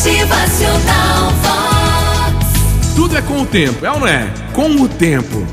[0.00, 2.94] Motivacional Vox.
[2.96, 4.32] Tudo é com o tempo, é ou não é?
[4.54, 5.46] Com o tempo.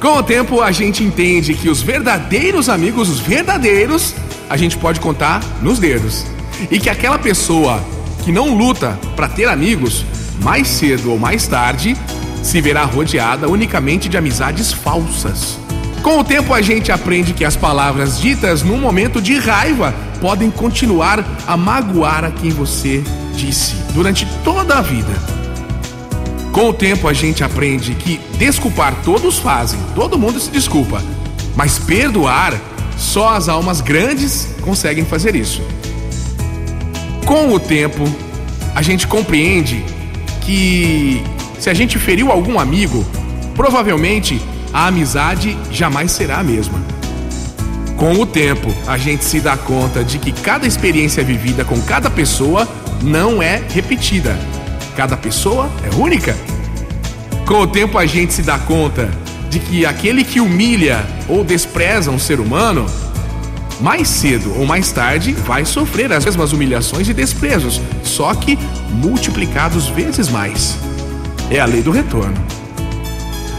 [0.00, 4.14] Com o tempo a gente entende que os verdadeiros amigos, os verdadeiros,
[4.48, 6.24] a gente pode contar nos dedos.
[6.70, 7.84] E que aquela pessoa
[8.24, 10.06] que não luta para ter amigos,
[10.40, 11.96] mais cedo ou mais tarde,
[12.40, 15.58] se verá rodeada unicamente de amizades falsas.
[16.04, 20.52] Com o tempo a gente aprende que as palavras ditas num momento de raiva podem
[20.52, 23.02] continuar a magoar a quem você
[23.38, 25.12] disse durante toda a vida.
[26.52, 31.00] Com o tempo a gente aprende que desculpar todos fazem, todo mundo se desculpa,
[31.54, 32.60] mas perdoar
[32.96, 35.62] só as almas grandes conseguem fazer isso.
[37.24, 38.04] Com o tempo
[38.74, 39.84] a gente compreende
[40.40, 41.22] que
[41.60, 43.06] se a gente feriu algum amigo,
[43.54, 44.40] provavelmente
[44.72, 46.97] a amizade jamais será a mesma.
[47.98, 52.08] Com o tempo, a gente se dá conta de que cada experiência vivida com cada
[52.08, 52.66] pessoa
[53.02, 54.38] não é repetida.
[54.96, 56.36] Cada pessoa é única.
[57.44, 59.10] Com o tempo, a gente se dá conta
[59.50, 62.86] de que aquele que humilha ou despreza um ser humano,
[63.80, 68.56] mais cedo ou mais tarde vai sofrer as mesmas humilhações e desprezos, só que
[68.90, 70.76] multiplicados vezes mais.
[71.50, 72.36] É a lei do retorno.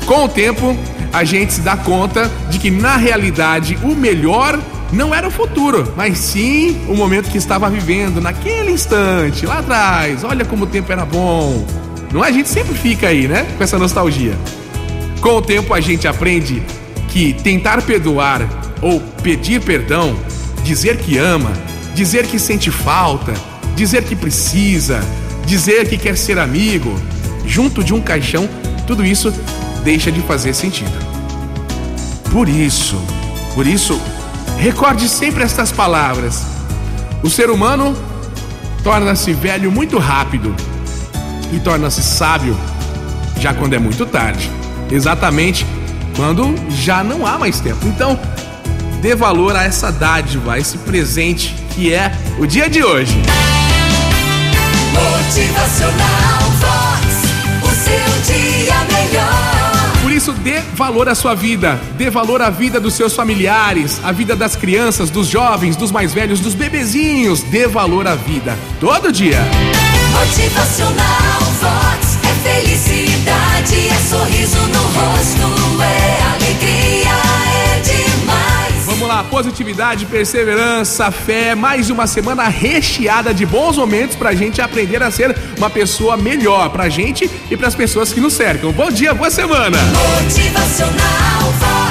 [0.06, 0.78] Com o tempo,
[1.12, 4.60] a gente se dá conta de que na realidade o melhor
[4.92, 10.24] não era o futuro, mas sim o momento que estava vivendo naquele instante, lá atrás.
[10.24, 11.66] Olha como o tempo era bom.
[12.12, 12.30] Não é?
[12.30, 13.46] A gente sempre fica aí, né?
[13.58, 14.36] Com essa nostalgia.
[15.22, 16.64] Com o tempo a gente aprende
[17.10, 18.42] que tentar perdoar
[18.82, 20.16] ou pedir perdão,
[20.64, 21.52] dizer que ama,
[21.94, 23.34] dizer que sente falta,
[23.76, 25.02] dizer que precisa,
[25.46, 27.00] dizer que quer ser amigo,
[27.46, 28.48] junto de um caixão,
[28.88, 29.34] tudo isso
[29.84, 30.92] deixa de fazer sentido.
[32.32, 33.02] Por isso,
[33.56, 34.00] por isso,
[34.58, 36.44] recorde sempre estas palavras.
[37.24, 37.96] O ser humano
[38.84, 40.56] torna-se velho muito rápido
[41.52, 42.58] e torna-se sábio
[43.40, 44.50] já quando é muito tarde.
[44.92, 45.66] Exatamente
[46.16, 47.88] quando já não há mais tempo.
[47.88, 48.20] Então,
[49.02, 53.22] dê valor a essa dádiva, a esse presente que é o dia de hoje.
[54.94, 56.39] Motivacional
[60.40, 64.56] dê valor à sua vida, dê valor à vida dos seus familiares, à vida das
[64.56, 67.44] crianças, dos jovens, dos mais velhos, dos bebezinhos.
[67.44, 69.40] Dê valor à vida todo dia.
[70.12, 71.29] Motivacional
[79.30, 85.36] positividade, perseverança, fé, mais uma semana recheada de bons momentos pra gente aprender a ser
[85.58, 88.72] uma pessoa melhor pra gente e pras pessoas que nos cercam.
[88.72, 89.78] Bom dia, boa semana!
[90.24, 91.89] Motivacional.